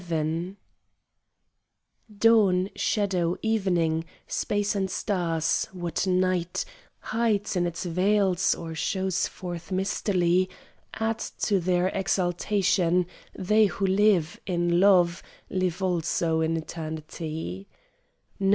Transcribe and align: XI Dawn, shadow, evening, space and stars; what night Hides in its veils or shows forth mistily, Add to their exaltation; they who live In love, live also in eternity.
XI 0.09 0.55
Dawn, 2.17 2.71
shadow, 2.75 3.37
evening, 3.43 4.03
space 4.27 4.73
and 4.75 4.89
stars; 4.89 5.65
what 5.73 6.07
night 6.07 6.65
Hides 7.01 7.55
in 7.55 7.67
its 7.67 7.85
veils 7.85 8.55
or 8.55 8.73
shows 8.73 9.27
forth 9.27 9.71
mistily, 9.71 10.49
Add 10.95 11.19
to 11.41 11.59
their 11.59 11.89
exaltation; 11.89 13.05
they 13.37 13.67
who 13.67 13.85
live 13.85 14.39
In 14.47 14.79
love, 14.79 15.21
live 15.51 15.83
also 15.83 16.41
in 16.41 16.57
eternity. 16.57 17.67